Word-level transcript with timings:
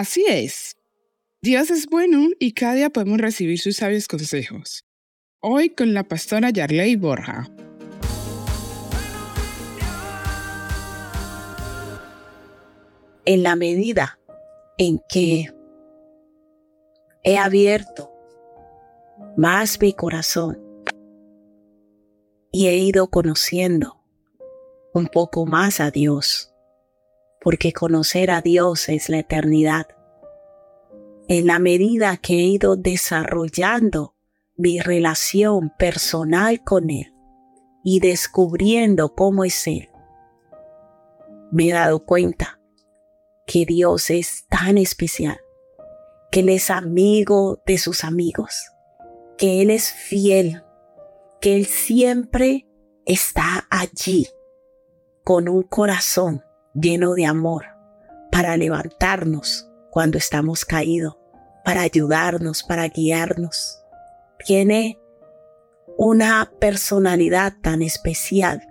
Así 0.00 0.24
es. 0.26 0.76
Dios 1.42 1.70
es 1.70 1.86
bueno 1.86 2.30
y 2.38 2.52
cada 2.52 2.72
día 2.72 2.88
podemos 2.88 3.18
recibir 3.18 3.58
sus 3.58 3.76
sabios 3.76 4.08
consejos. 4.08 4.86
Hoy 5.40 5.68
con 5.68 5.92
la 5.92 6.04
pastora 6.04 6.48
Yarley 6.48 6.96
Borja. 6.96 7.50
En 13.26 13.42
la 13.42 13.56
medida 13.56 14.18
en 14.78 15.00
que 15.06 15.52
he 17.22 17.36
abierto 17.36 18.10
más 19.36 19.78
mi 19.82 19.92
corazón 19.92 20.69
y 22.52 22.68
he 22.68 22.76
ido 22.76 23.08
conociendo 23.10 24.00
un 24.92 25.06
poco 25.06 25.46
más 25.46 25.80
a 25.80 25.90
Dios, 25.90 26.52
porque 27.40 27.72
conocer 27.72 28.30
a 28.30 28.40
Dios 28.40 28.88
es 28.88 29.08
la 29.08 29.18
eternidad. 29.20 29.86
En 31.28 31.46
la 31.46 31.58
medida 31.58 32.16
que 32.16 32.34
he 32.34 32.42
ido 32.42 32.76
desarrollando 32.76 34.16
mi 34.56 34.80
relación 34.80 35.72
personal 35.78 36.62
con 36.64 36.90
Él 36.90 37.14
y 37.84 38.00
descubriendo 38.00 39.14
cómo 39.14 39.44
es 39.44 39.66
Él, 39.66 39.88
me 41.52 41.68
he 41.68 41.72
dado 41.72 42.04
cuenta 42.04 42.60
que 43.46 43.64
Dios 43.64 44.10
es 44.10 44.46
tan 44.48 44.76
especial, 44.76 45.40
que 46.32 46.40
Él 46.40 46.48
es 46.48 46.70
amigo 46.70 47.62
de 47.64 47.78
sus 47.78 48.02
amigos, 48.04 48.70
que 49.38 49.62
Él 49.62 49.70
es 49.70 49.92
fiel, 49.92 50.62
que 51.40 51.56
Él 51.56 51.66
siempre 51.66 52.66
está 53.06 53.66
allí 53.70 54.28
con 55.24 55.48
un 55.48 55.62
corazón 55.62 56.42
lleno 56.74 57.14
de 57.14 57.26
amor 57.26 57.64
para 58.30 58.56
levantarnos 58.56 59.68
cuando 59.90 60.18
estamos 60.18 60.64
caídos, 60.64 61.16
para 61.64 61.80
ayudarnos, 61.80 62.62
para 62.62 62.88
guiarnos. 62.88 63.82
Tiene 64.44 65.00
una 65.96 66.52
personalidad 66.60 67.54
tan 67.62 67.82
especial 67.82 68.62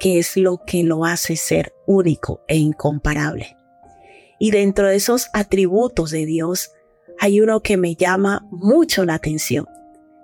que 0.00 0.18
es 0.18 0.36
lo 0.36 0.62
que 0.66 0.82
lo 0.82 1.04
hace 1.04 1.36
ser 1.36 1.74
único 1.86 2.42
e 2.48 2.56
incomparable. 2.56 3.56
Y 4.38 4.50
dentro 4.50 4.88
de 4.88 4.96
esos 4.96 5.28
atributos 5.32 6.10
de 6.10 6.26
Dios 6.26 6.72
hay 7.20 7.40
uno 7.40 7.60
que 7.60 7.76
me 7.76 7.94
llama 7.94 8.46
mucho 8.50 9.04
la 9.04 9.14
atención 9.14 9.66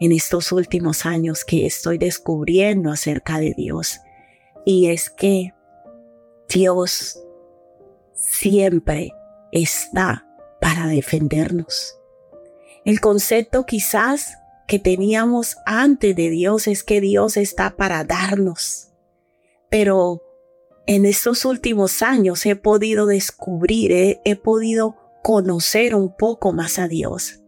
en 0.00 0.12
estos 0.12 0.52
últimos 0.52 1.06
años 1.06 1.44
que 1.44 1.66
estoy 1.66 1.98
descubriendo 1.98 2.90
acerca 2.90 3.38
de 3.38 3.54
Dios. 3.56 4.00
Y 4.64 4.88
es 4.88 5.10
que 5.10 5.54
Dios 6.48 7.20
siempre 8.14 9.12
está 9.52 10.26
para 10.60 10.86
defendernos. 10.86 11.98
El 12.84 13.00
concepto 13.00 13.64
quizás 13.64 14.34
que 14.66 14.78
teníamos 14.78 15.56
antes 15.66 16.16
de 16.16 16.30
Dios 16.30 16.66
es 16.66 16.82
que 16.82 17.00
Dios 17.00 17.36
está 17.36 17.76
para 17.76 18.04
darnos. 18.04 18.88
Pero 19.70 20.22
en 20.86 21.06
estos 21.06 21.44
últimos 21.44 22.02
años 22.02 22.44
he 22.46 22.56
podido 22.56 23.06
descubrir, 23.06 23.92
he, 23.92 24.20
he 24.24 24.36
podido 24.36 24.96
conocer 25.22 25.94
un 25.94 26.14
poco 26.14 26.52
más 26.52 26.78
a 26.78 26.88
Dios. 26.88 27.40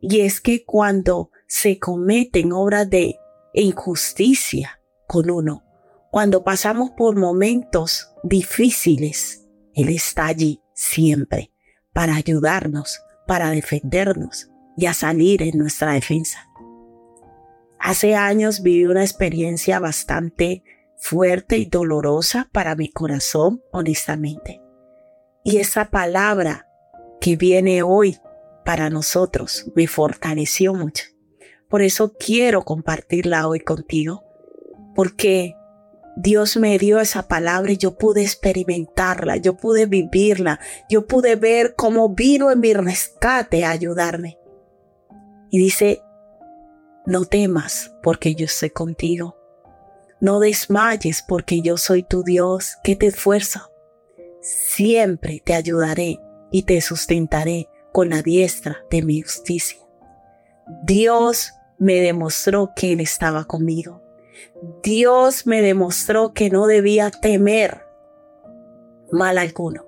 Y 0.00 0.20
es 0.20 0.40
que 0.40 0.64
cuando 0.64 1.30
se 1.50 1.80
cometen 1.80 2.52
obras 2.52 2.88
de 2.88 3.18
injusticia 3.52 4.80
con 5.08 5.28
uno, 5.30 5.64
cuando 6.12 6.44
pasamos 6.44 6.92
por 6.96 7.16
momentos 7.16 8.14
difíciles, 8.22 9.48
Él 9.74 9.88
está 9.88 10.26
allí 10.26 10.62
siempre 10.74 11.52
para 11.92 12.14
ayudarnos, 12.14 13.02
para 13.26 13.50
defendernos 13.50 14.48
y 14.76 14.86
a 14.86 14.94
salir 14.94 15.42
en 15.42 15.58
nuestra 15.58 15.94
defensa. 15.94 16.48
Hace 17.80 18.14
años 18.14 18.62
viví 18.62 18.84
una 18.84 19.02
experiencia 19.02 19.80
bastante 19.80 20.62
fuerte 20.98 21.58
y 21.58 21.64
dolorosa 21.64 22.48
para 22.52 22.76
mi 22.76 22.88
corazón, 22.92 23.60
honestamente. 23.72 24.60
Y 25.42 25.56
esa 25.56 25.90
palabra 25.90 26.68
que 27.20 27.34
viene 27.34 27.82
hoy 27.82 28.18
para 28.64 28.88
nosotros 28.88 29.66
me 29.74 29.88
fortaleció 29.88 30.74
mucho. 30.74 31.06
Por 31.70 31.82
eso 31.82 32.12
quiero 32.18 32.62
compartirla 32.62 33.46
hoy 33.46 33.60
contigo, 33.60 34.24
porque 34.94 35.54
Dios 36.16 36.56
me 36.56 36.76
dio 36.78 36.98
esa 36.98 37.28
palabra 37.28 37.70
y 37.72 37.76
yo 37.76 37.96
pude 37.96 38.22
experimentarla, 38.22 39.36
yo 39.36 39.56
pude 39.56 39.86
vivirla, 39.86 40.58
yo 40.88 41.06
pude 41.06 41.36
ver 41.36 41.74
cómo 41.76 42.10
vino 42.10 42.50
en 42.50 42.60
mi 42.60 42.74
rescate 42.74 43.64
a 43.64 43.70
ayudarme. 43.70 44.36
Y 45.50 45.58
dice, 45.60 46.02
no 47.06 47.24
temas 47.24 47.94
porque 48.02 48.34
yo 48.34 48.46
estoy 48.46 48.70
contigo. 48.70 49.36
No 50.20 50.40
desmayes 50.40 51.22
porque 51.26 51.62
yo 51.62 51.76
soy 51.76 52.02
tu 52.02 52.24
Dios 52.24 52.76
que 52.82 52.96
te 52.96 53.06
esfuerzo. 53.06 53.70
Siempre 54.42 55.40
te 55.44 55.54
ayudaré 55.54 56.20
y 56.50 56.64
te 56.64 56.80
sustentaré 56.80 57.68
con 57.92 58.10
la 58.10 58.22
diestra 58.22 58.78
de 58.90 59.02
mi 59.02 59.22
justicia. 59.22 59.78
Dios 60.84 61.52
me 61.80 62.00
demostró 62.00 62.72
que 62.76 62.92
Él 62.92 63.00
estaba 63.00 63.46
conmigo. 63.46 64.02
Dios 64.82 65.46
me 65.46 65.62
demostró 65.62 66.32
que 66.32 66.50
no 66.50 66.66
debía 66.66 67.10
temer 67.10 67.86
mal 69.10 69.38
alguno, 69.38 69.86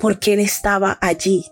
porque 0.00 0.34
Él 0.34 0.40
estaba 0.40 0.98
allí 1.00 1.46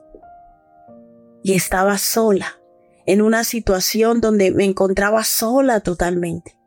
y 1.42 1.54
estaba 1.54 1.96
sola, 1.96 2.60
en 3.06 3.22
una 3.22 3.44
situación 3.44 4.20
donde 4.20 4.50
me 4.50 4.64
encontraba 4.64 5.22
sola 5.22 5.80
totalmente. 5.80 6.58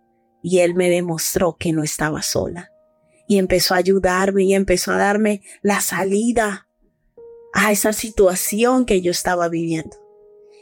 Y 0.42 0.60
Él 0.60 0.74
me 0.74 0.90
demostró 0.90 1.58
que 1.60 1.74
no 1.74 1.84
estaba 1.84 2.22
sola. 2.22 2.72
Y 3.28 3.38
empezó 3.38 3.74
a 3.74 3.78
ayudarme 3.78 4.44
y 4.44 4.54
empezó 4.54 4.94
a 4.94 4.98
darme 4.98 5.42
la 5.62 5.82
salida 5.82 6.70
a 7.54 7.74
esa 7.74 7.92
situación 7.92 8.86
que 8.86 9.02
yo 9.02 9.12
estaba 9.12 9.50
viviendo. 9.50 9.98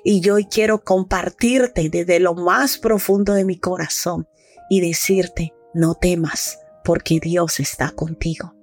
Y 0.09 0.21
yo 0.21 0.35
hoy 0.35 0.45
quiero 0.45 0.85
compartirte 0.85 1.89
desde 1.89 2.21
lo 2.21 2.33
más 2.33 2.77
profundo 2.77 3.33
de 3.33 3.43
mi 3.43 3.59
corazón 3.59 4.25
y 4.69 4.79
decirte, 4.79 5.53
no 5.73 5.95
temas 5.95 6.59
porque 6.85 7.19
Dios 7.19 7.59
está 7.59 7.91
contigo. 7.91 8.55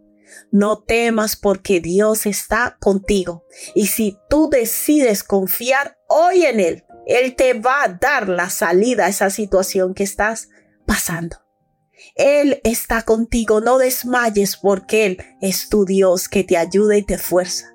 No 0.50 0.82
temas 0.82 1.36
porque 1.36 1.80
Dios 1.80 2.24
está 2.24 2.78
contigo. 2.80 3.44
Y 3.74 3.88
si 3.88 4.16
tú 4.30 4.48
decides 4.48 5.22
confiar 5.22 5.98
hoy 6.08 6.46
en 6.46 6.60
Él, 6.60 6.84
Él 7.06 7.36
te 7.36 7.52
va 7.52 7.82
a 7.82 7.88
dar 7.88 8.30
la 8.30 8.48
salida 8.48 9.04
a 9.04 9.10
esa 9.10 9.28
situación 9.28 9.92
que 9.92 10.04
estás 10.04 10.48
pasando. 10.86 11.36
Él 12.14 12.62
está 12.64 13.02
contigo, 13.02 13.60
no 13.60 13.76
desmayes 13.76 14.56
porque 14.56 15.04
Él 15.04 15.18
es 15.42 15.68
tu 15.68 15.84
Dios 15.84 16.26
que 16.30 16.42
te 16.42 16.56
ayuda 16.56 16.96
y 16.96 17.02
te 17.02 17.18
fuerza. 17.18 17.73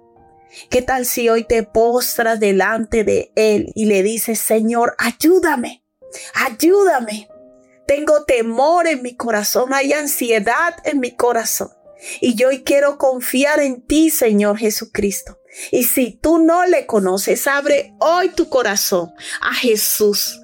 ¿Qué 0.70 0.82
tal 0.82 1.06
si 1.06 1.30
hoy 1.30 1.44
te 1.44 1.64
postras 1.64 2.40
delante 2.40 3.04
de 3.04 3.32
Él 3.36 3.72
y 3.76 3.86
le 3.86 4.04
dices, 4.04 4.40
Señor, 4.40 4.96
ayúdame, 4.98 5.84
ayúdame? 6.34 7.30
Tengo 7.88 8.24
temor 8.24 8.88
en 8.88 9.02
mi 9.02 9.16
corazón, 9.16 9.74
hay 9.74 9.94
ansiedad 9.94 10.76
en 10.86 11.00
mi 11.00 11.12
corazón. 11.12 11.70
Y 12.22 12.36
yo 12.36 12.48
hoy 12.50 12.64
quiero 12.64 12.98
confiar 12.98 13.60
en 13.60 13.82
ti, 13.82 14.10
Señor 14.10 14.58
Jesucristo. 14.58 15.40
Y 15.72 15.84
si 15.84 16.12
tú 16.12 16.40
no 16.40 16.66
le 16.66 16.86
conoces, 16.86 17.46
abre 17.48 17.94
hoy 18.00 18.30
tu 18.30 18.50
corazón 18.50 19.12
a 19.42 19.54
Jesús. 19.54 20.40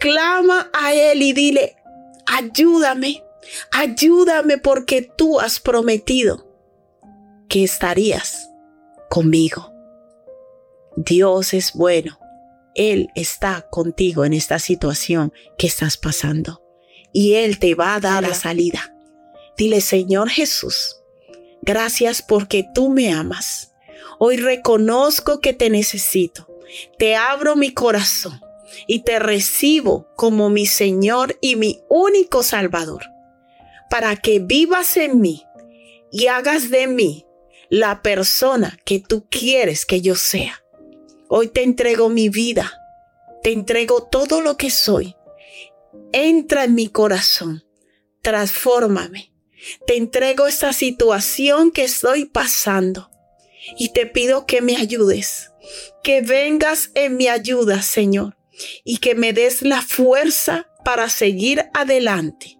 Clama 0.00 0.70
a 0.72 0.94
Él 0.94 1.22
y 1.22 1.32
dile, 1.32 1.76
ayúdame, 2.26 3.22
ayúdame 3.70 4.58
porque 4.58 5.02
tú 5.02 5.40
has 5.40 5.60
prometido 5.60 6.46
que 7.48 7.64
estarías 7.64 8.48
conmigo. 9.08 9.72
Dios 10.96 11.54
es 11.54 11.72
bueno. 11.72 12.18
Él 12.74 13.10
está 13.14 13.66
contigo 13.70 14.24
en 14.24 14.32
esta 14.32 14.58
situación 14.58 15.32
que 15.56 15.66
estás 15.66 15.96
pasando 15.96 16.62
y 17.12 17.34
Él 17.34 17.58
te 17.58 17.74
va 17.74 17.94
a 17.94 18.00
dar 18.00 18.22
la 18.22 18.34
salida. 18.34 18.94
Dile, 19.56 19.80
Señor 19.80 20.28
Jesús, 20.28 20.96
gracias 21.62 22.22
porque 22.22 22.64
tú 22.74 22.90
me 22.90 23.12
amas. 23.12 23.72
Hoy 24.18 24.36
reconozco 24.36 25.40
que 25.40 25.52
te 25.52 25.70
necesito. 25.70 26.48
Te 26.98 27.16
abro 27.16 27.56
mi 27.56 27.72
corazón 27.72 28.40
y 28.86 29.00
te 29.00 29.18
recibo 29.18 30.08
como 30.16 30.50
mi 30.50 30.66
Señor 30.66 31.38
y 31.40 31.56
mi 31.56 31.80
único 31.88 32.42
Salvador, 32.42 33.04
para 33.90 34.16
que 34.16 34.38
vivas 34.38 34.96
en 34.96 35.20
mí 35.20 35.44
y 36.12 36.26
hagas 36.26 36.70
de 36.70 36.86
mí 36.86 37.24
la 37.70 38.02
persona 38.02 38.78
que 38.84 39.00
tú 39.00 39.26
quieres 39.30 39.86
que 39.86 40.00
yo 40.00 40.14
sea. 40.14 40.62
Hoy 41.28 41.48
te 41.48 41.62
entrego 41.62 42.08
mi 42.08 42.28
vida, 42.28 42.72
te 43.42 43.52
entrego 43.52 44.02
todo 44.04 44.40
lo 44.40 44.56
que 44.56 44.70
soy 44.70 45.14
entra 46.12 46.64
en 46.64 46.74
mi 46.74 46.88
corazón, 46.88 47.64
transfórmame. 48.22 49.32
Te 49.86 49.96
entrego 49.96 50.46
esta 50.46 50.72
situación 50.72 51.72
que 51.72 51.84
estoy 51.84 52.26
pasando 52.26 53.10
y 53.76 53.92
te 53.92 54.06
pido 54.06 54.46
que 54.46 54.62
me 54.62 54.76
ayudes, 54.76 55.50
que 56.02 56.22
vengas 56.22 56.90
en 56.94 57.16
mi 57.16 57.28
ayuda, 57.28 57.82
Señor, 57.82 58.36
y 58.84 58.98
que 58.98 59.14
me 59.14 59.32
des 59.32 59.62
la 59.62 59.82
fuerza 59.82 60.70
para 60.84 61.08
seguir 61.08 61.66
adelante. 61.74 62.58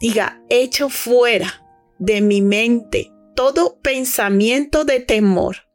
Diga, 0.00 0.42
echo 0.48 0.88
fuera 0.88 1.64
de 1.98 2.20
mi 2.20 2.40
mente 2.40 3.10
todo 3.38 3.78
pensamiento 3.82 4.84
de 4.84 4.98
temor 4.98 5.68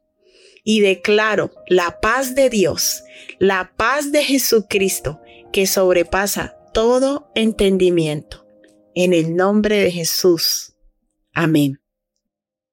y 0.64 0.80
declaro 0.80 1.50
la 1.66 1.98
paz 1.98 2.34
de 2.34 2.50
Dios, 2.50 3.04
la 3.38 3.74
paz 3.74 4.12
de 4.12 4.22
Jesucristo 4.22 5.22
que 5.50 5.66
sobrepasa 5.66 6.58
todo 6.74 7.32
entendimiento. 7.34 8.46
En 8.94 9.14
el 9.14 9.34
nombre 9.34 9.78
de 9.78 9.90
Jesús. 9.90 10.76
Amén. 11.32 11.80